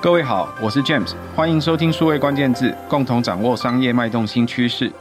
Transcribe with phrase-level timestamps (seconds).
[0.00, 4.92] 各位好，我是 James，欢迎收听数位关键字，共同掌握商业脉动新趋势。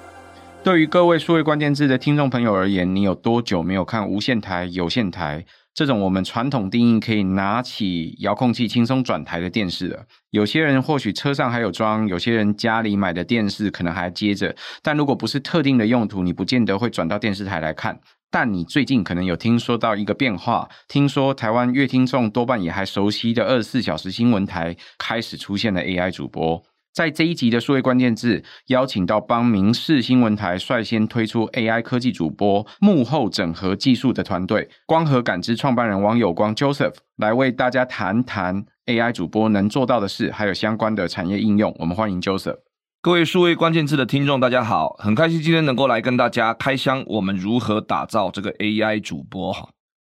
[0.64, 10.04] 对于各位数位关键字的听众朋友而言，你有多久没有看无线台、有线台这种我们传统定义可以拿起遥控器轻松转台的电视了？
[10.32, 18.00] 有些人或许车上还有装，有些人家里买的电视可能还接着，但如果不是特定的用途，你不见得会转到电视台来看。
[18.30, 26.62] 但你最近可能有听说到一个变化，听说台湾乐听众多半也还熟悉的二十四小时新闻台开始出现了 AI 主播。
[26.94, 41.76] 在这一集的数位关键字，邀请到帮民视新闻台率先推出 AI 科技主播幕后整合技术的团队——光和感知创办人王有光 Joseph 来为大家谈谈 AI 主播能做到的事，还有相关的产业应用。
[41.78, 42.67] 我们欢迎 Joseph。
[43.08, 49.70] 各位数位关键字的听众，大家好，很开心今天能够来跟大家开箱我们如何打造这个 AI 主播哈。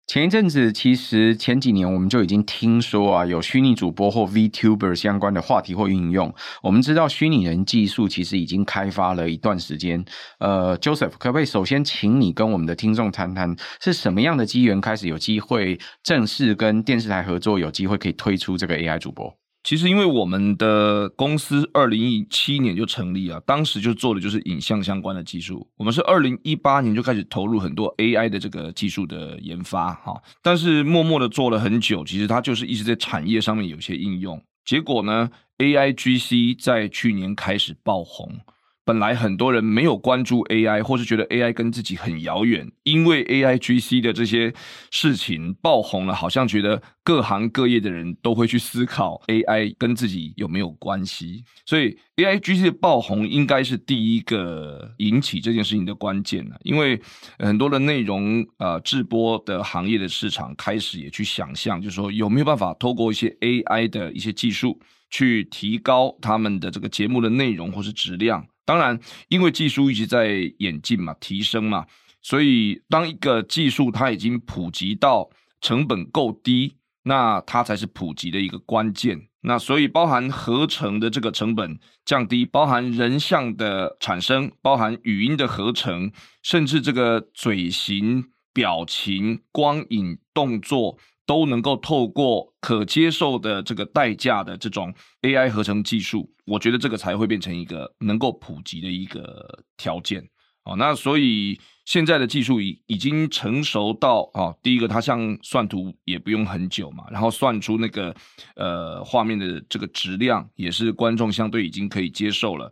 [0.07, 6.35] 前一阵子，其实前几年我们就已经听说啊，有虚拟主播或 VTuber 相关的话题或应用。
[6.61, 10.03] 我们知道虚拟人技术其实已经开发了一段时间。
[10.39, 19.33] 呃，Joseph，可不可以首先请你跟我们的听众谈谈，是什么样的机缘开始有机会正式跟电视台合作，有机会可以推出这个 AI 主播？
[19.63, 25.67] 其实，因为我们的公司二零一七年就成立啊，当时就做的就是影像相关的技术。
[25.77, 30.19] 我们是二零一八年就开始投入很多 AI 的这个技术的研发，哈。
[30.41, 34.41] 但是默默的做了很久，其实它就是一直在产业上面有些应用。
[34.65, 38.39] 结果呢，AIGC 在去年开始爆红。
[38.83, 44.51] 本来很多人没有关注 AI，或是觉得 AI 跟自己很遥远，因为 AIGC 的这些
[44.89, 51.43] 事情爆红了，好像觉得各行各业的人都会去思考 AI 跟自己有没有关系。
[51.65, 56.99] 所以 AIGC 的爆红应该是第一个引起这件事情的关键了，因为
[57.37, 64.79] 很多的内容呃直播的行业的市场开始也去想象，就是说有没有办法透过一些 AI 的一些技术
[65.11, 68.43] 去提高他们的这个节目的内容或是质量。
[68.65, 71.85] 当然，因为技术一直在演进嘛，提升嘛，
[72.21, 79.27] 所以当一个技术它已经普及到成本够低，那它才是普及的一个关键。
[79.43, 86.11] 那所以包含合成的这个成本降低，包含人像的产生，包含语音的合成，
[86.43, 90.99] 甚至这个嘴型、表情、光影、动作。
[91.31, 100.21] 都能够透过可接受的这个代价的这种 AI 合成技术，我觉得这个才会变成一个能够普及的一个条件。
[100.65, 108.13] 哦，那所以现在的技术已已经成熟到啊，第一个它像算图也不用很久嘛，然后算出那个
[108.57, 112.69] 呃画面的这个质量也是观众相对已经可以接受了。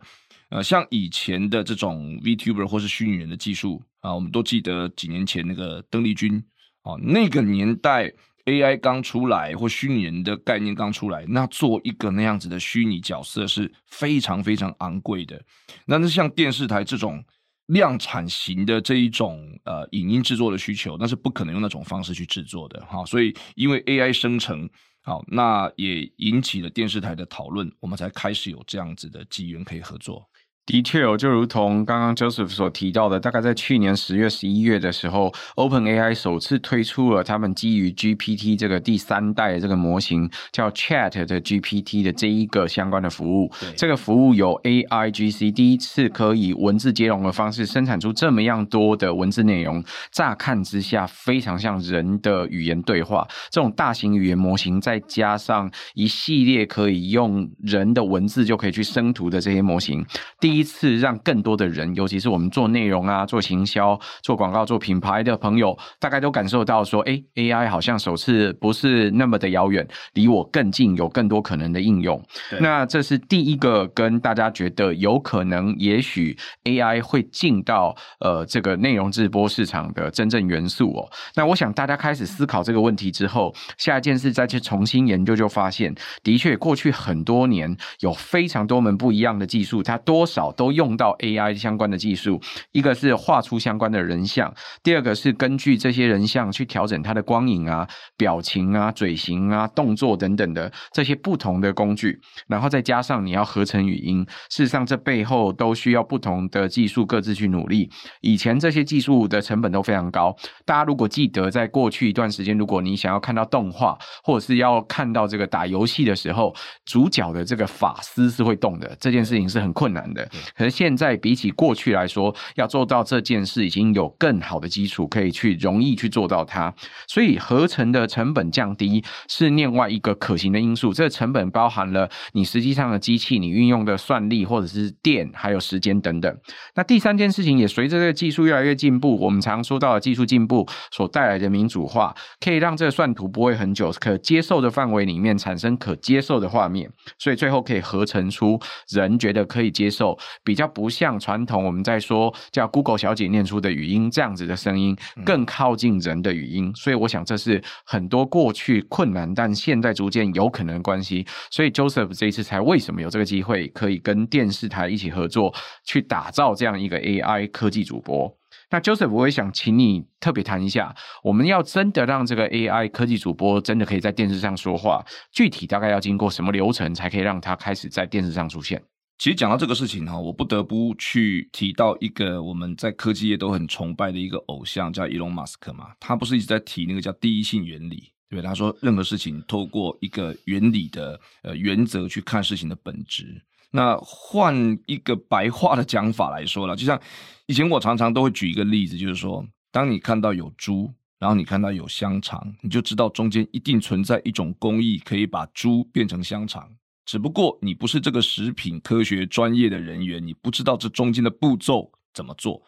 [0.50, 6.36] 呃，像以前的这种 VTuber 或是虚拟人的技术啊，我们都记得几年前那个邓丽君
[6.82, 8.12] 啊，那个年代。
[8.46, 15.40] AI 刚出来或虚拟人的概念刚出来，那做一个那样子的虚拟角色是非常非常昂贵的。
[15.84, 17.22] 那那像电视台这种
[17.66, 23.04] 量产型的这一种呃影音制作的需求，那是不可能用那种方式去制作的哈。
[23.04, 24.68] 所以因为 AI 生成，
[25.02, 30.29] 好，那也引起了电视台的讨论，我们才开始有这样子的机缘可以合作。
[30.70, 43.50] 的确哦，就如同刚刚 Joseph 所提到的，大概在去年十月、十一月的时候，OpenAI 首次推出了他们基于 GPT 这个第三代的这个模型，叫 Chat 的 GPT 的这一个相关的服务。
[43.76, 49.82] 这个服务有 AIGC 第一次可以文字接龙的方式生产出这么样多的文字内容，
[50.12, 53.26] 乍看之下非常像人的语言对话。
[53.50, 60.06] 这种大型语言模型，再加上一系列可以用人的文字就可以去生图的这些模型，
[60.38, 60.59] 第一。
[60.60, 72.22] 第一次让更多的人，尤其是我们做内容啊、做行销、做广告、做品牌的朋友，大概都感受到说，哎，AI 好像首次不是那么的遥远，离我更近，有更多可能的应用。
[72.60, 81.08] 那这是第一个跟大家觉得有可能，也许 AI 会进到呃这个内容直播市场的真正元素哦。
[81.36, 90.39] 那我想大家开始思考这个问题之后，下一件事再去重新研究，就发现，的确过去很多年有非常多门不一样的技术，它多少。
[90.56, 92.40] 都用到 AI 相关的技术，
[92.70, 94.54] 一个是画出相关的人像，
[94.84, 107.90] 第二个是根据这些人像去调整它的光影啊、表情啊、嘴型啊、动作等等的这些不同的工具，然后再加上你要合成语音，事实上这背后都需要不同的技术各自去努力。
[108.20, 116.54] 以前这些技术的成本都非常高，大家如果记得在过去一段时间，如果你想要看到动画或者是要看到这个打游戏的时候，
[116.84, 120.29] 主角的这个发丝是会动的，这件事情是很困难的。
[120.56, 126.72] 可是现在比起过去来说，要做到这件事，已经有更好的基础可以去容易去做到它。
[127.06, 130.92] 所以合成的成本降低是另外一个可行的因素。
[130.92, 136.38] 这个成本包含了你实际上的机器、你运用的算力或者是电，还有时间等等。
[136.74, 156.72] 那第三件事情也随着这个技术越来越进步，我们常说到的技术进步所带来的民主化，可以让这个算图不会很久，可接受的范围里面产生可接受的画面，所以最后可以合成出人觉得可以接受，比较不像传统我们在说叫 Google 小姐念出的语音这样子的声音，更靠近人的语音。
[156.74, 161.26] 所以我想这是很多过去困难，但现在逐渐有可能的关系。
[161.50, 168.36] 所以 Joseph 这一次才为什么有这个机会可以跟电视台一起合作，去打造这样一个 AI 科技主播。
[168.72, 170.94] 那 Joseph，我也想请你特别谈一下，
[171.24, 178.80] 我们要真的让这个 AI 科技主播真的可以在电视上说话，具体大概要经过什么流程，才可以让他开始在电视上出现？
[179.20, 185.90] 其实讲到这个事情哈，我不得不去提到一个我们在科技业都很崇拜的一个偶像，叫伊隆马斯克嘛。
[186.00, 188.42] 他不是一直在提那个叫第一性原理，对不对？
[188.42, 193.42] 他说任何事情透过一个原理的呃原则去看事情的本质。
[193.70, 194.56] 那换
[194.86, 196.98] 一个白话的讲法来说了，就像
[197.44, 206.66] 以前我常常都会举一个例子，就是说，当你看到有猪，然后你看到有香肠，你就知道中间一定存在一种工艺，可以把猪变成香肠。
[207.04, 212.62] 只不过你不是这个食品科学专业的人员，你不知道这中间的步骤怎么做。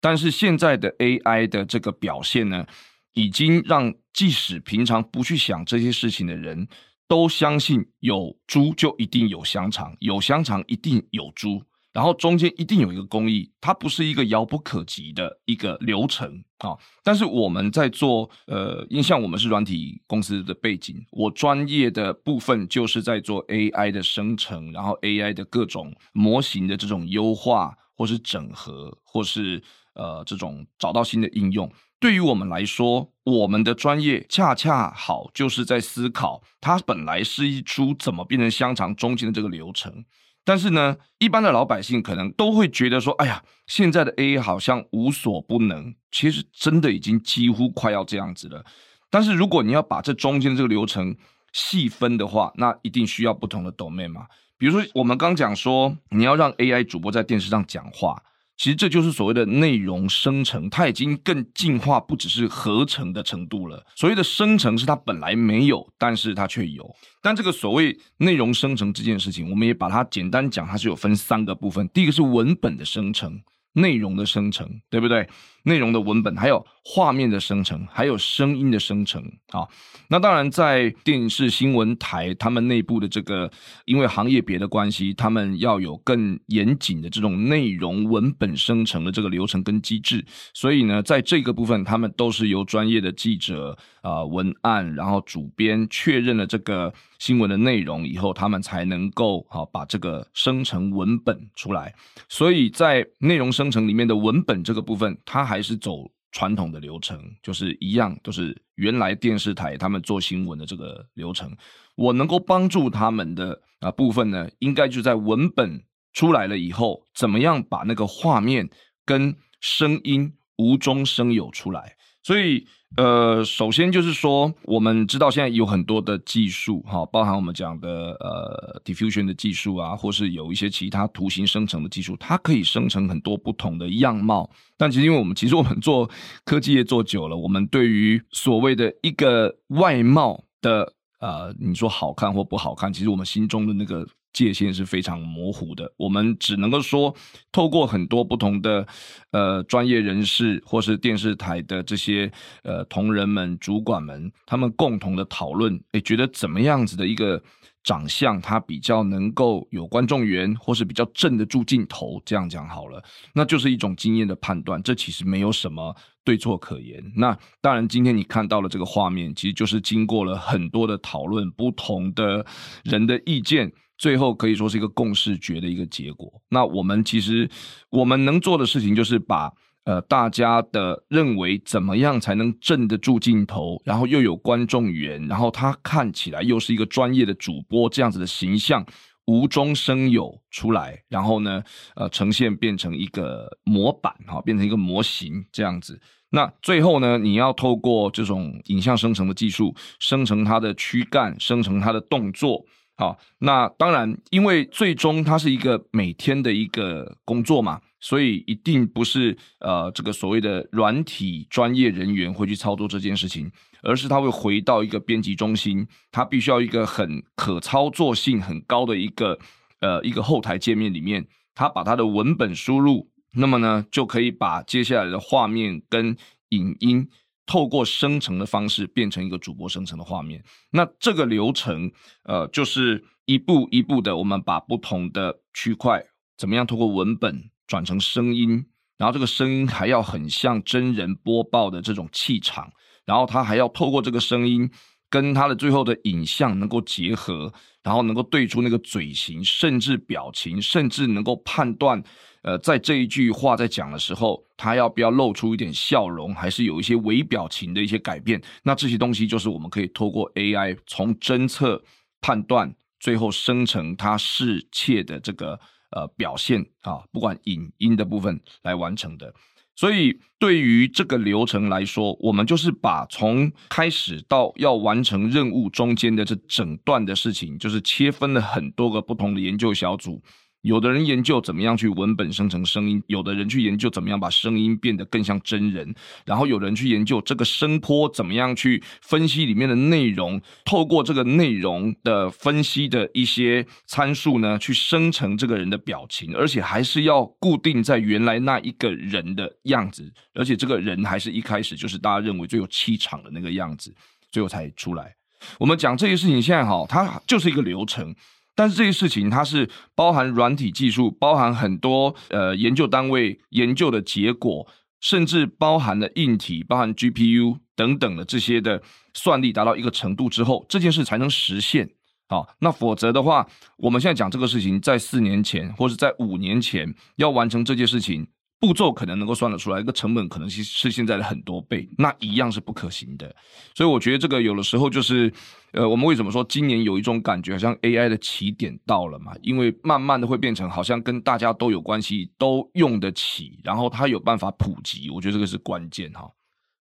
[0.00, 2.66] 但是现在的 AI 的这个表现呢，
[3.14, 6.68] 已经让即使平常不去想这些事情的人。
[7.10, 11.62] 都相信有猪就一定有香肠，有香肠一定有猪，
[11.98, 16.78] 然后中间一定有一个工艺，它不是一个遥不可及的一个流程啊。
[17.02, 29.60] 但是我们在做，呃，因为像我们是软体公司的背景，我专业的部分就是在做 AI 的生成，然后 AI 的各种模型的这种优化，或是整合，或是
[29.94, 31.68] 呃这种找到新的应用。
[31.98, 40.04] 对于我们来说，我们的专业恰恰好就是在思考，它本来是一猪怎么变成香肠中间的这个流程。
[40.48, 48.64] 但是呢，一般的老百姓可能都会觉得说，哎呀，现在的 AI 好像无所不能，其实真的已经几乎快要这样子了。
[49.10, 51.14] 但是如果你要把这中间这个流程
[51.52, 54.22] 细分的话，那一定需要不同的 domain 嘛。
[54.56, 58.16] 比如说，我们刚讲说，你要让 AI 主播在电视上讲话。
[58.58, 63.86] 其实这就是所谓的内容生成，它已经更进化，不只是合成的程度了。
[63.94, 66.94] 所谓的生成是它本来没有，但是它却有。
[67.22, 71.88] 但这个所谓内容生成这件事情，我们也把它简单讲，它是有分三个部分。
[71.90, 73.40] 第一个是文本的生成。
[73.74, 75.28] 内容的生成，对不对？
[75.62, 79.66] 内容的文本，还有画面的生成，还有声音的生成啊。
[80.10, 83.50] 那当然，在电视新闻台，他们内部的这个，
[83.84, 90.24] 因为行业别的关系，他们要有更严谨的这种内容文本生成的这个流程跟机制。
[90.54, 101.94] 所以呢，在这个部分，他们都是由专业的记者啊、文案，然后主编确认了这个新闻的内容以后，他们才能够啊把这个生成文本出来。
[102.30, 111.50] 所以在内容生成里面的文本这个部分，它还是走传统的流程，就是一样，都是原来电视台他们做新闻的这个流程。
[111.96, 118.68] 我能够帮助他们的啊部分呢，应该就在文本出来了以后，怎么样把那个画面
[119.04, 121.96] 跟声音无中生有出来。
[122.22, 134.50] 所以，呃，首先就是说，我们知道现在有很多的技术，哈，包含我们讲的呃，diffusion 的技术啊，或是有一些其他图形生成的技术，它可以生成很多不同的样貌。
[134.76, 136.10] 但其实，因为我们其实我们做
[136.44, 144.06] 科技业做久了，我们对于所谓的一个外貌的，呃，你说好看或不好看，其实我们心中的那个。
[144.32, 147.14] 界限是非常模糊的，我们只能够说，
[147.50, 148.86] 透过很多不同的
[149.32, 152.30] 呃专业人士，或是电视台的这些
[152.62, 157.42] 呃同仁们、主管们，他们共同的讨论，诶，觉得怎么样子的一个
[157.82, 163.02] 长相，他比较能够有观众缘，或是比较镇得住镜头，这样讲好了，
[163.34, 167.02] 那就是一种经验的判断，这其实没有什么对错可言。
[167.16, 172.44] 那当然，今天你看到了这个画面，其实就是经过了很多的讨论，不同的
[172.84, 173.72] 人的意见。
[173.98, 176.32] 最后可以说是一个共识决的一个结果。
[176.48, 177.50] 那我们其实
[177.90, 179.52] 我们能做的事情就是把
[179.84, 188.86] 呃大家的认为怎么样才能镇得住镜头，然后又有观众缘，然后他看起来又是一个专业的主播这样子的形象
[189.26, 191.62] 无中生有出来，然后呢
[191.96, 196.00] 呃呈现变成一个模板哈，变成一个模型这样子。
[196.30, 202.64] 那最后呢，你要透过这种影像生成的技术生成它的躯干，生成它的动作。
[203.00, 213.48] 好，那当然，因为最终它是一个每天的一个工作嘛，所以一定不是呃这个所谓的软体专业人员会去操作这件事情，
[213.84, 219.38] 而是他会回到一个编辑中心，他必须要一个很可操作性很高的一个
[219.78, 221.24] 呃一个后台界面里面，
[221.54, 226.16] 他把他的文本输入，那么呢就可以把接下来的画面跟
[226.48, 227.08] 影音。
[227.48, 231.90] 透过生成的方式变成一个主播生成的画面，那这个流程，
[232.24, 236.04] 呃，就是一步一步的，我们把不同的区块
[236.36, 238.66] 怎么样透过文本转成声音，
[238.98, 242.70] 然后这个声音还要很像真人播报的这种气场，
[243.06, 244.70] 然后它还要透过这个声音
[245.08, 247.54] 跟它的最后的影像能够结合，
[247.88, 252.04] 然后能够对出那个嘴型，甚至表情，甚至能够判断。
[252.42, 258.38] 呃，在这一句话在讲的时候，他要不要露出一点笑容，还是有一些微表情的一些改变？
[258.62, 261.82] 那这些东西就是我们可以透过 AI 从侦测、
[262.20, 265.58] 判断，最后生成它适切的这个
[265.92, 269.32] 呃表现啊，不管影音的部分来完成的。
[269.78, 280.20] 所以对于这个流程来说，我们就是把从开始到要完成任务中间的这整段的事情，就是切分了很多个不同的研究小组。
[280.62, 285.94] 有的人研究怎么样去文本生成声音，有的人去研究怎么样把声音变得更像真人，
[286.26, 303.94] 然后有人去研究这个声波怎么样去分析里面的内容，透过这个内容的分析的一些参数呢，去生成这个人的表情，而且还是要固定在原来那一个人的样子，而且这个人还是一开始就是大家认为最有气场的那个样子，
[304.32, 305.14] 最后才出来。
[305.60, 308.12] 我们讲这些事情，现在哈，它就是一个流程。
[308.58, 314.66] 但是这些事情它是包含软体技术，包含很多呃研究单位研究的结果，
[315.00, 318.82] 甚至包含了硬体，包含 GPU 等等的这些的
[319.14, 321.88] 算力达到一个程度之后，这件事才能实现。
[322.26, 323.46] 啊，那否则的话，
[323.76, 328.26] 我们现在讲这个事情，在四年前或是在五年前要完成这件事情。
[328.60, 333.34] 步骤可能能够算得出来，一个成本可能是是现在的很多倍，那一样是不可行的。
[333.74, 335.32] 所以我觉得这个有的时候就是，
[335.72, 339.32] 呃，我们为什么说今年有一种感觉，好像 AI 的起点到了嘛？
[339.42, 345.08] 因为慢慢的会变成好像跟大家都有关系，都用得起，然后它有办法普及。
[345.10, 346.28] 我觉得这个是关键哈。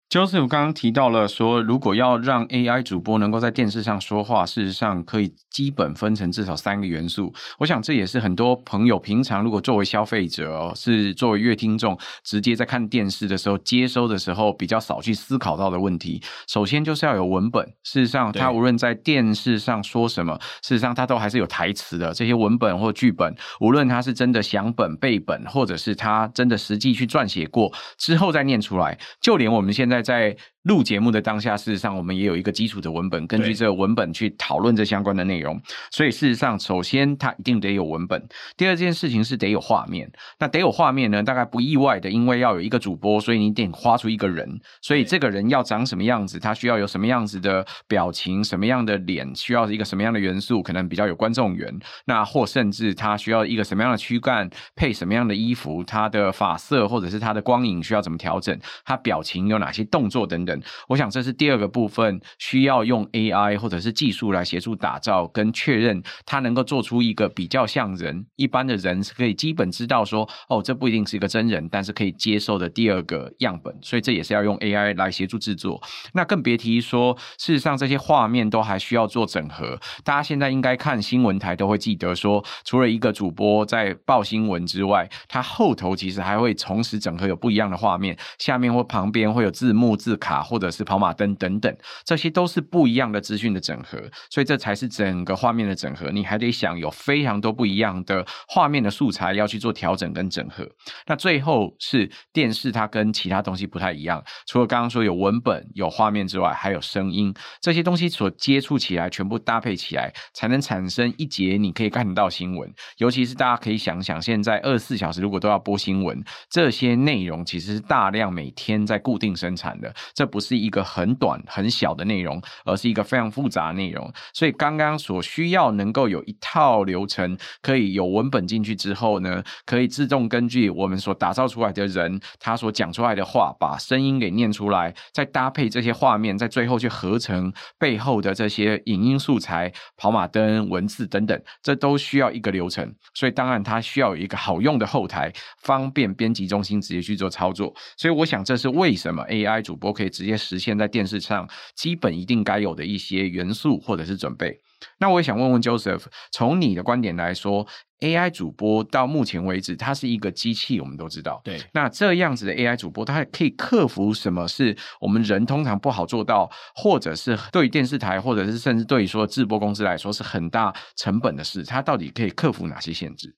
[0.08, 7.34] Joseph 刚刚提到了说，如果要让 AI 主播能够在电视上说话，事实上可以基本分成至少三个元素。
[7.58, 16.22] 我想这也是很多朋友平常如果作为消费者哦，是作为乐听众，直接在看电视的时候接收的时候比较少去思考到的问题。
[16.46, 22.14] 首先就是要有文本，事实上他无论在电视上说什么，事实上他都还是有台词的。
[22.14, 29.95] 这些文本或剧本，无论他是真的想本背本，或者是他真的实际去撰写过之后再念出来，就连我们现在。
[30.02, 30.36] 在
[30.66, 35.60] 录节目的当下，事实上我们也有一个基础的文本，根据这个文本去讨论这相关的内容。
[35.92, 38.20] 所以事实上，首先它一定得有文本。
[38.56, 40.10] 第二件事情是得有画面。
[40.40, 41.22] 那得有画面呢？
[41.22, 44.60] 大概不意外的，因为要有一个主播，所以你得画出一个人。
[44.82, 51.72] 所以这个人要长什么样子，他需要有什么样子的表情，什么样的脸，需要一个什么样的元素，可能比较有观众缘。
[52.06, 60.55] 那或甚至他需要一个什么样的躯干，配什么样的衣服，他的发色或者是他的光影需要怎么调整，他表情有哪些动作等等。
[60.88, 75.82] 我想这是第二个部分，需要用 AI 或者是技术来协助打造跟确认，它能够做出一个比较像人，一般的人是可以基本知道说，哦，这不一定是一个真人，但是可以接受的第二个样本，所以这也是要用 AI 来协助制作。
[76.12, 79.78] 那更别提说，事实上这些画面都还需要做整合。
[80.04, 90.42] 大家现在应该看新闻台都会记得说，除了一个主播在报新闻之外，它后头其实还会同时整合有不一样的画面，下面或旁边会有字幕字卡。
[90.46, 94.00] 或者是跑马灯等等，这些都是不一样的资讯的整合，
[94.30, 96.10] 所以这才是整个画面的整合。
[96.10, 100.66] 你还得想有非常多不一样的画面的素材要去做调整跟整合。
[101.06, 112.72] 那最后是电视，它跟其他东西不太一样，除了刚刚说有文本、有画面之外，还有声音，这些东西所接触起来，全部搭配起来，才能产生一节你可以看得到新闻。
[112.98, 119.92] 尤其是大家可以想想，现在二十四小时如果都要播新闻，这些内容其实是大量每天在固定生产的，
[120.26, 124.12] 不是一个很短很小的内容，而是一个非常复杂的内容。
[124.32, 142.92] 所以刚刚所需要能够有一套流程，可以有文本进去之后呢，可以自动根据我们所打造出来的人他所讲出来的话，把声音给念出来，再搭配这些画面，在最后去合成背后的这些影音素材、跑马灯、文字等等，这都需要一个流程。
[143.14, 147.72] 所以当然它需要有一个好用的后台，方便编辑中心直接去做操作。
[147.96, 150.06] 所以我想这是为什么 AI 主播可以。
[150.16, 154.58] 直接实现在电视上基本一定该有的一些元素或者是准备。
[154.98, 157.66] 那我也想问问 Joseph，从你的观点来说
[158.00, 161.40] ，AI 主播到目前为止，它是一个机器，我们都知道。
[161.44, 161.60] 对。
[161.72, 173.34] 那这样子的 AI 主播，它可以克服什么是我们人通常不好做到，或者是对电视台，或者是甚至对于说制播公司来说是很大成本的事，它到底可以克服哪些限制？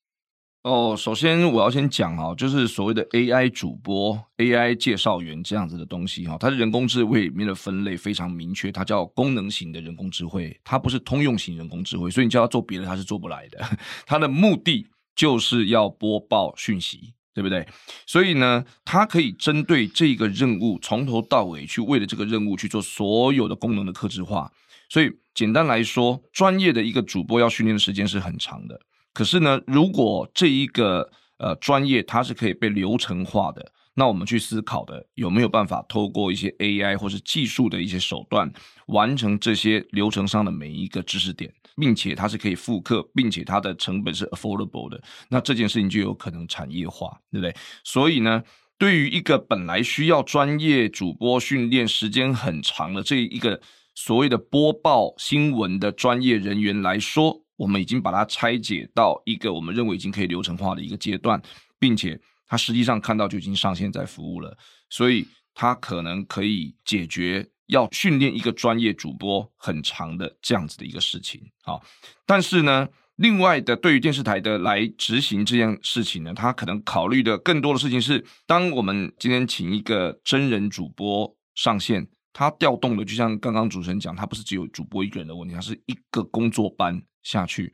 [0.69, 13.59] 哦，首先我要先讲哈，就是所谓的 AI 主播、AI 介绍员这样子的东西哈，它的人工智慧里面的分类非常明确，它叫功能型的人工智慧，它不是通用型人工智慧，所以你叫它做别的，它是做不来的。
[14.05, 17.67] 它的目的就是要播报讯息，对不对？
[18.07, 24.53] 所以呢，它可以针对这个任务从头到尾去为了这个任务去做所有的功能的克制化。
[24.91, 28.79] 所以简单来说，专业的一个主播要训练的时间是很长的。
[29.19, 38.49] 可是呢，如果这一个呃专业它是可以被流程化的，那我们去思考的有没有办法透过一些 AI 或是技术的一些手段，
[38.87, 47.53] 完成这些流程上的每一个知识点，并且它是可以复刻，并且它的成本是 affordable 的，那这件事情就有可能产业化，对不对？
[47.83, 48.45] 所以呢，
[48.79, 53.61] 对于一个本来需要专业主播训练时间很长的这一个
[53.97, 61.43] 所谓的播报新闻的专业人员来说，我们已经把它拆解到一个我们认为已经可以流程化的一个阶段，
[61.79, 64.57] 并且它实际上看到就已经上线在服务了，
[64.89, 71.43] 所以它可能可以解决要训练一个专业主播很长的这样子的一个事情。
[71.63, 71.83] 好，
[72.25, 87.03] 但是呢，另外的对于电视台的来执行这件事情呢，它可能考虑的更多的事情是，当我们今天请一个真人主播上线，他调动的就像刚刚主持人讲，他不是只有主播一个人的问题，他是一个工作班。
[87.23, 87.73] 下去，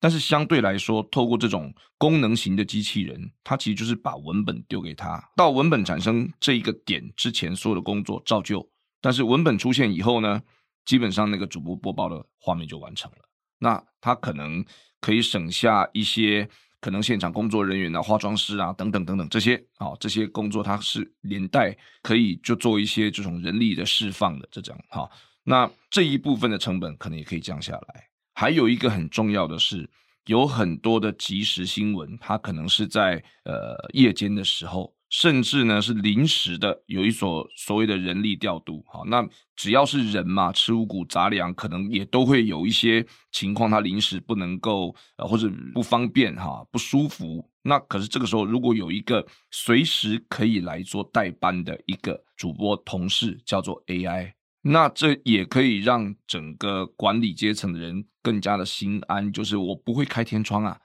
[0.00, 8.68] 但是相对来说，透过这种功能型的机器人，它其实就是把文本丢给他，到文本产生这一个点之前，所有的工作照旧。
[9.00, 10.42] 但是文本出现以后呢，
[10.84, 13.18] 基本上那个主播播报的画面就完成了。
[13.58, 14.64] 那他可能
[15.00, 16.48] 可以省下一些
[16.80, 25.10] 可能现场工作人员啊、化妆师啊等等等等这些啊、这些工作它是连带可以就做一些这种人力的释放的这种哈、
[25.44, 28.08] 那这一部分的成本可能也可以降下来。
[28.34, 29.88] 还有一个很重要的是，
[30.26, 38.84] 有很多的即时新闻，它可能是在呃夜间的时候，甚至呢是临时的，有一所所谓的人力调度。
[38.88, 47.48] 好，那只要是人嘛，吃五谷杂粮，可能也都会有一些情况，他临时不能够呃或者不方便哈，不舒服。
[47.62, 54.32] 那可是这个时候，如果有一个随时可以来做代班的一个主播同事，叫做 AI。
[54.66, 60.78] 那这也可以让整个管理阶层的人更加的心安，就是我不会开天窗啊。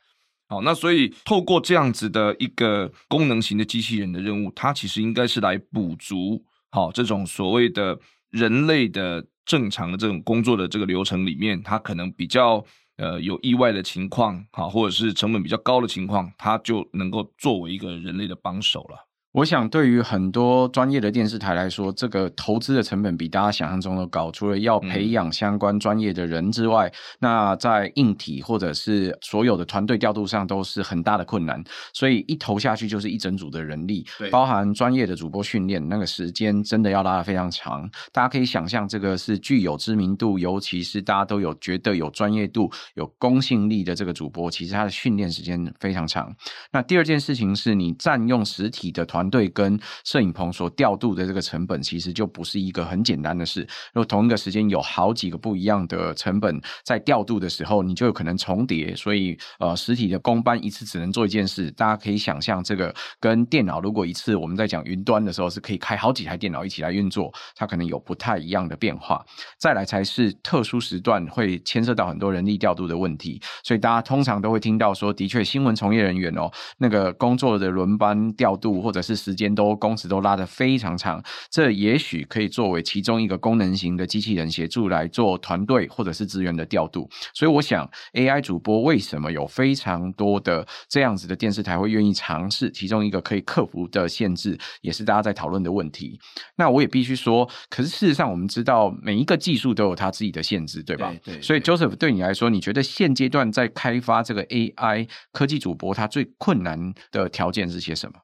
[0.49, 7.97] 好，那所以透过这样子的一个功能型的机器人的任务，它其实应该是来补足好这种所谓的
[8.31, 12.65] 人类的正常的这种工作的这个流程里面，它可能比较
[12.97, 19.08] 呃有意外的情况，好，或者是成本比较高的情况，它就能够作为一个人类的帮手了。
[19.31, 24.31] 我想，对于很多专业的电视台来说，这个投资的成本比大家想象中的高。
[24.31, 31.63] 除了要培养相关专业的人之外，嗯、那在硬体或者是所有的团队调度上都是很大的困难。
[31.93, 37.87] 所以一投下去就是一整组的人力，对包含专业的主播训练，那个时间真的要拉得非常长。
[38.11, 46.35] 大家可以想象，这个是具有知名度，尤其是大家都有觉得有专业度、有公信力的这个主播，其实他的训练时间非常长。
[46.71, 49.18] 那第二件事情是你占用实体的团。
[49.19, 53.67] 团队跟摄影棚所调度的这个成本，其实就不是一个很简单的事。
[53.93, 58.95] 如果同一个时间有好几个不一样的成本在调度的时候，你就有可能重叠。
[58.95, 61.69] 所以，呃，实体的工班一次只能做一件事。
[61.71, 69.21] 大家可以想象，这个跟电脑如果一次我们在讲云端的时候，是可以开好几台电脑一起来运作，它可能有不太一样的变化。
[69.57, 73.41] 再来才是特殊时段会牵涉到很多人力调度的问题。
[73.65, 81.19] 所以大家通常都会听到说，的确，新闻从业人员哦，那个工作的轮班调度或者是是时间都工时都拉得非常长，
[81.49, 87.09] 这也许可以作为其中一个功能型的机器人协助来做团队或者是资源的调度。
[87.33, 92.69] 所以我想，AI 主播为什么有非常多的这样子的电视台会愿意尝试？
[92.69, 96.19] 其中一个可以克服的限制，也是大家在讨论的问题。
[96.55, 101.09] 那我也必须说，可是事实上我们知道，每一个技术都有它自己的限制，对吧？
[101.23, 101.41] 对，对，对。
[101.41, 108.19] 所以 Joseph 对你来说，你觉得现阶段在开发这个 AI 科技主播，它最困难的条件是些什么？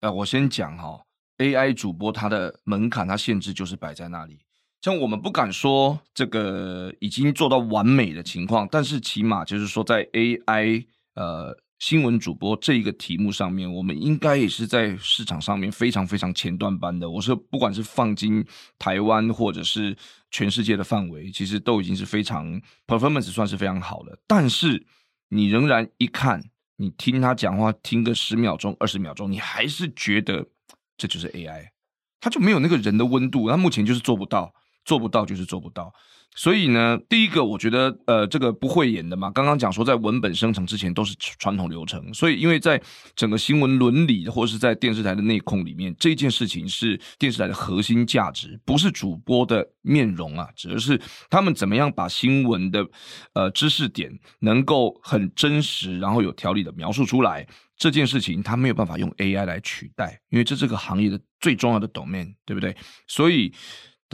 [0.00, 1.00] 呃，我先讲哈
[1.38, 4.38] ，AI 主播它的门槛，它限制就是摆在那里。
[4.80, 17.10] 像我们不敢说这个已经做到完美的情况，但是起码就是说在 AI 呃新闻主播这一个题目上面，我们应该也是在市场上面非常非常前段班的。
[17.10, 18.46] 我说，不管是放进
[18.78, 19.96] 台湾或者是
[20.30, 24.16] 全世界的范围，其实都已经是非常 performance 算是非常好了。
[24.28, 24.86] 但是
[25.28, 26.40] 你仍然一看，
[26.80, 30.46] 你听他讲话，听个十秒钟、二十秒钟，你还是觉得
[30.96, 31.66] 这就是 AI，
[32.20, 33.50] 他就没有那个人的温度。
[33.50, 35.92] 他目前就是做不到，做不到就是做不到。
[36.38, 39.28] 所以呢，第一个我觉得，呃，这个不会演的嘛。
[39.32, 42.80] 刚刚讲说，在文本生成之前都是传统流程，所以因为在
[43.16, 52.86] 整个新闻伦理或者是在电视台的内控里面，这件事情是电视台的核心价值，不是主播的面容啊，只是他们怎么样把新闻的
[53.32, 57.44] 呃知识点能够很真实，然后有条理的描述出来。
[57.76, 62.76] 这件事情他没有办法用 AI 来取代，因为这是个行业的最重要的 domain，对不对？
[63.08, 63.52] 所以。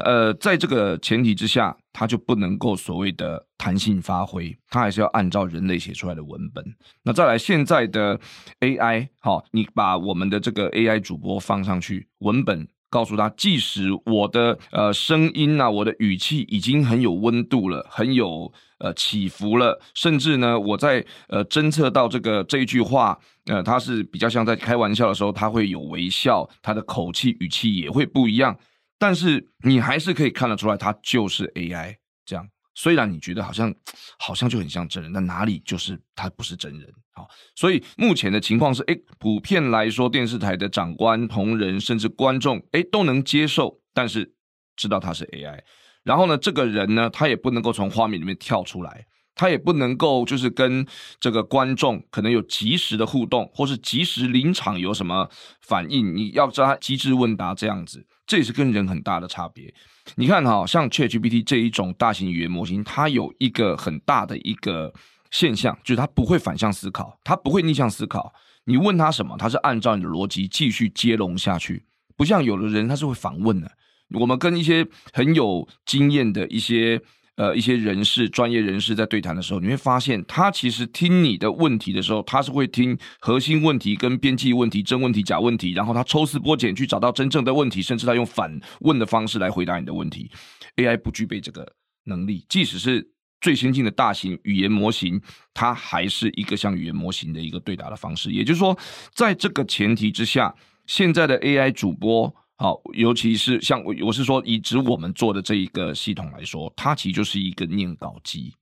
[0.03, 6.65] 呃，在这个前提之下，它就不能够所谓的弹性发挥，它还是要按照人类写出来的文本。
[7.05, 8.19] 那再来，现在的
[8.61, 28.57] AI，好，你把我们的这个 AI 主播放上去，文本告诉他，即使我的呃声音啊，我的语气已经很有温度了，很有呃起伏了，甚至呢，我在呃侦测到这个这一句话，呃，它是比较像在开玩笑的时候，它会有微笑，它的口气语气也会不一样。
[29.05, 32.49] 但是你还是可以看得出来，它就是 AI 这样。
[32.75, 33.71] 虽然你觉得好像
[34.19, 36.89] 好像就很像真人，但哪里就是它不是真人。
[37.13, 37.23] 啊，
[37.55, 44.33] 所以目前的情况是，诶，普遍来说，电视台的长官、同仁甚至观众，诶，都能接受，但是
[44.75, 45.61] 知道他是 AI。
[46.03, 49.07] 然后呢，这个人呢，他也不能够从画面里面跳出来。
[49.35, 50.87] 他也不能够就是跟
[51.21, 55.29] 这个观众可能有即时的互动，或是即时临场有什么
[55.61, 59.73] 反应，你要知道他机智问答这样子，这也是跟人很大的差别。
[60.17, 64.93] 你看哈，像 ChatGPT 这一种大型语言模型，它有一个很大的一个
[65.31, 68.33] 现象，就是它不会反向思考，它不会逆向思考。
[68.65, 71.85] 你问他什么，它是按照你的逻辑继续接龙下去，
[72.17, 73.71] 不像有的人他是会反问的。
[74.19, 77.01] 我们跟一些很有经验的一些。
[77.37, 90.31] 呃，一些人士、专业人士在对谈的时候，你会发现，他其实听你的问题的时候，他是会听核心问题跟边际问题、真问题、假问题，然后他抽丝剥茧去找到真正的问题，甚至他用反问的方式来回答你的问题。
[90.77, 91.67] AI 不具备这个
[92.05, 93.05] 能力，即使是
[93.41, 95.21] 最先进的大型语言模型，
[95.53, 98.31] 它还是一个像语言模型的一个对答的方式。
[98.31, 98.79] 也就是说，
[99.13, 100.55] 在这个前提之下，
[100.87, 102.33] 现在的 AI 主播。
[102.57, 108.55] 好，尤其是像我，我是说，以指我们做的这一个系统来说，它其实就是一个念稿机，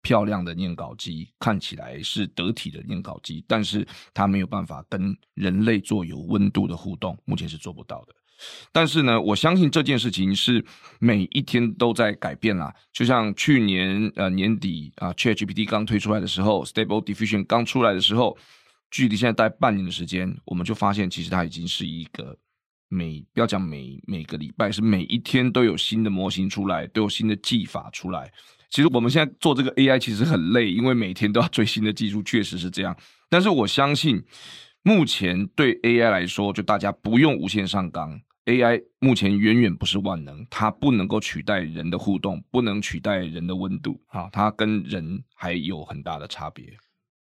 [0.00, 8.14] 漂亮的念稿机，看起来是得体的念稿机，但是它没有办法跟人类做有温度的互动，目前是做不到的。
[8.70, 10.64] 但是呢，我相信这件事情是
[11.00, 12.72] 每一天都在改变啦。
[12.92, 18.38] 就像去年呃年底啊，ChatGPT 刚推出来的时候，Stable Diffusion 刚出来的时候，
[18.88, 22.38] 距离现在大概半年的时间，我们就发现其实它已经是一个。
[22.92, 28.30] 每不要讲每每个礼拜，是每一天都有新的模型出来，都有新的技法出来。
[28.68, 32.94] 其实我们现在做这个 AI 其实很累，因为每天都要最新的技术，确实是这样。
[33.30, 34.22] 但是我相信，
[34.82, 38.20] 目前对 AI 来说，就大家不用无限上纲。
[38.44, 43.98] AI 目前远远不是万能，它不能够取代人的互动，不能取代人的温度。
[44.08, 46.66] 啊，它跟人还有很大的差别。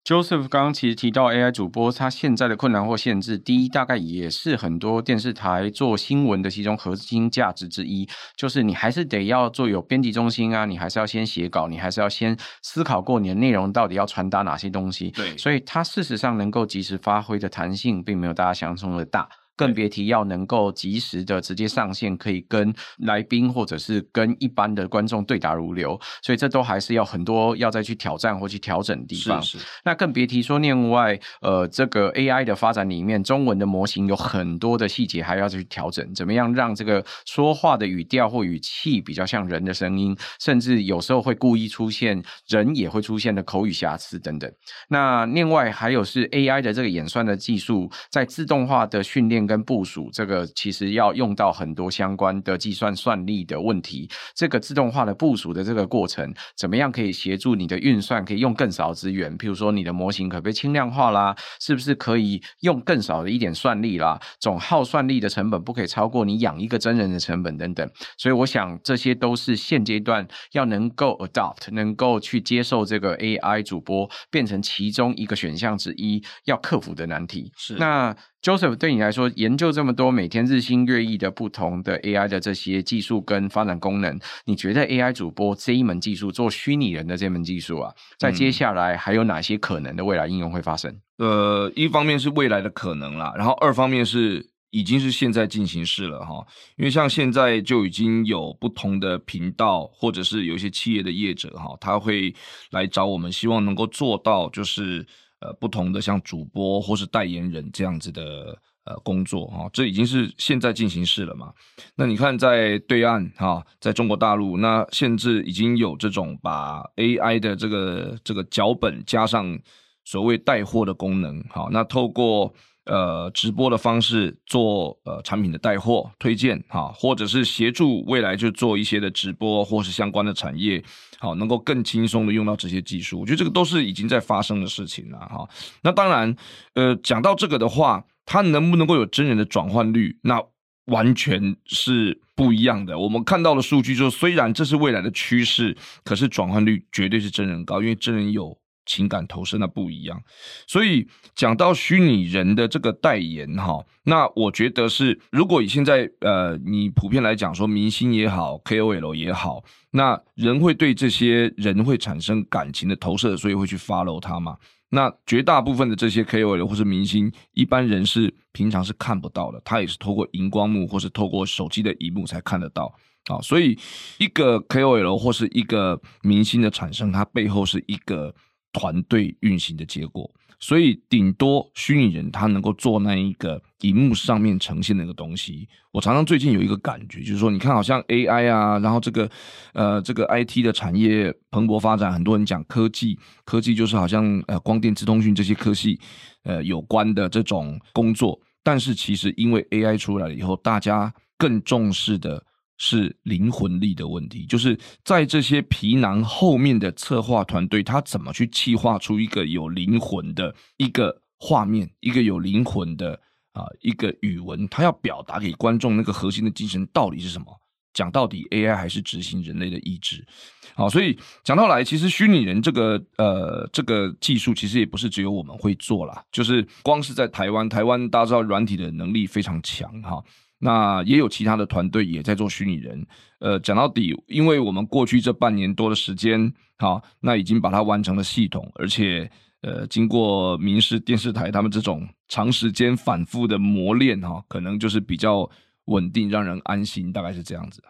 [0.03, 15.11] Joseph 刚刚其实提到 AI 主播，他现在的困难或限制，第一大概也是很多电视台做新闻的其中核心价值之一，就是你还是得要做有编辑中心啊，你还是要先写稿，你还是要先思考过你的内容到底要传达哪些东西。
[15.11, 19.29] 对，所以它事实上能够及时发挥的弹性，并没有大家想象中的大。
[19.61, 29.39] 更别提要能够及时的直接上线，可以跟来宾或者是跟一般的观众对答如流，所以这都还是要很多要再去挑战或去调整的地方。
[29.43, 29.65] 是是。
[29.85, 44.51] 那更别提说另外，呃，这个 AI 的发展里面，中文的模型有很多的细节还要去调整，怎么样让这个说话的语调或语气比较像人的声音，甚至有时候会故意出现人也会出现的口语瑕疵等等。
[44.87, 49.50] 那另外还有是 AI 的这个演算的技术，在自动化的训练。
[49.51, 54.09] 跟部署这个其实要用到很多相关的计算算力的问题。
[54.33, 59.37] 这个自动化的部署的这个过程，怎么样可以协助你的运算可以用更少资源？
[59.37, 61.35] 譬如说你的模型可不可以轻量化啦？
[61.59, 64.17] 是不是可以用更少的一点算力啦？
[64.39, 67.85] 总耗算力的成本不可以超过你养一个真人的成本等等。
[68.17, 77.51] 所以我想这些都是现阶段要能够 adopt，能够去接受这个 AI 主播变成其中一个选项之一要克服的难题。
[77.57, 77.75] 是。
[77.75, 78.15] 那。
[78.41, 90.91] Joseph，对你来说，研究这么多，每天日新月异的不同的 AI 的这些技术跟发展功能，你觉得 AI 主播这一门技术，做虚拟人的这门技术啊，在接下来还有哪些可能的未来应用会发生？
[91.19, 96.43] 嗯、呃，一方面是未来的可能啦，然后二方面是已经是现在进行式了哈，
[96.77, 102.33] 因为像现在就已经有不同的频道，或者是有一些企业的业者哈，他会
[102.71, 105.05] 来找我们，希望能够做到就是。
[105.41, 111.51] 呃，不同的像主播或是代言人这样子的呃工作哈，这已经是现在进行式了嘛。
[111.95, 119.59] 那你看在对岸哈，在中国大陆，那甚至已经有这种把 AI 的这个这个脚本加上
[120.05, 122.53] 所谓带货的功能，好，那透过。
[122.85, 130.83] 呃，直播的方式做呃产品的带货推荐哈，或者是协助未来就做一些的直播或是相关的产业，
[131.19, 135.47] 好，能够更轻松的用到这些技术，我觉得这个都是已经在发生的事情了哈。
[135.83, 136.35] 那当然，
[136.73, 140.41] 呃，讲到这个的话，它能不能够有真人的转换率，那
[140.85, 142.97] 完全是不一样的。
[142.97, 148.57] 我们看到的数据就是，虽然这是未来的趋势，可是转换率绝对是真人高，因为真人有。
[148.85, 150.21] 情感投射那不一样，
[150.67, 164.57] 所以讲到虚拟人的这个代言哈，那我觉得是，如果以现在呃，你普遍来讲说明星也好，KOL 也好，那人会对这些人会产生感情的投射，所以会去 follow 他嘛。
[164.89, 172.93] 那绝大部分的这些 KOL 或是明星，一般人是平常是看不到的，他也是透过荧光幕或是透过手机的荧幕才看得到
[173.29, 173.39] 啊。
[173.41, 173.77] 所以
[174.17, 178.33] 一个 KOL 或是一个明星的产生，它背后是一个。
[178.73, 180.29] 团队运行的结果，
[180.59, 185.67] 所以顶多虚拟人他能够做那一个荧幕上面呈现那个东西。
[185.91, 189.29] 我常常最近有一个感觉，就是说，你看好像 AI 啊，然后这个
[189.73, 195.99] 呃这个 IT 的产业蓬勃发展，很多人讲科技，科技就是好像呃光电、资通讯这些科技
[196.43, 202.41] 呃有关的这种工作，但是其实因为 AI 出来了以后，大家更重视的。
[202.83, 213.13] 是灵魂力的问题，就是在这些皮囊后面的策划团队，他怎么去企划出一个有灵魂的一个画面，一个有灵魂的
[213.53, 217.45] 啊一个语文，他要表达给观众那个核心的精神到底是什么？
[217.93, 220.25] 讲到底，AI 还是执行人类的意志。
[220.73, 230.23] 好，所以讲到来，其实虚拟人这个呃这个技术，其实也不是只有我们会做啦，就是光是在台湾，台湾大家知道软体的能力非常强哈。
[230.63, 233.05] 那也有其他的团队也在做虚拟人，
[233.39, 239.29] 呃，讲到底，因为我们过去这半年多的时间，好，那已经把它完成了系统，而且，
[239.61, 245.49] 呃，经过民视电视台他们这种长时间反复的磨练，哈，可能就是比较
[245.85, 247.83] 稳定，让人安心，大概是这样子。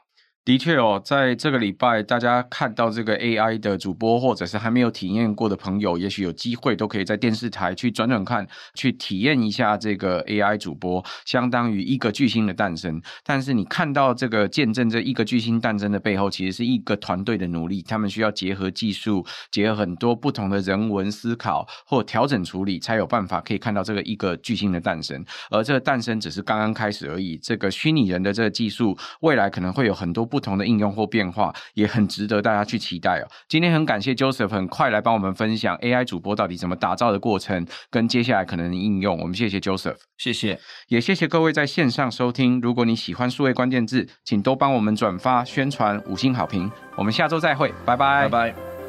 [0.44, 13.00] 的确哦，在这个礼拜，大家看到这个 AI 的主播，或者是还没有体验过的朋友，也许有机会都可以在电视台去转转看，去体验一下这个 AI 主播，相当于一个巨星的诞生。
[13.24, 25.24] 但是你看到这个见证这一个巨星诞生的背后，其实是一个团队的努力，他们需要结合技术，结合很多不同的人文思考或调整处理，才有办法可以看到这个一个巨星的诞生。
[25.52, 27.38] 而这个诞生只是刚刚开始而已。
[27.38, 30.31] 这个虚拟人的这个技术，未来可能会有很多。
[30.32, 33.28] 不同的应用或变化也很值得大家去期待哦。
[33.50, 39.20] 今天很感谢 Joseph 很快来帮我们分享 AI 主播到底怎么打造的过程，跟接下来可能的应用。
[39.20, 42.62] 我们谢谢 Joseph，谢谢，也谢谢各位在线上收听。
[42.62, 46.72] 如果你喜欢数位关键字，请多帮我们转发宣传，五星好评。
[46.96, 48.81] 我们下周再会，拜拜，拜拜。